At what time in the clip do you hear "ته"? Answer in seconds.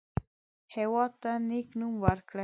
1.21-1.31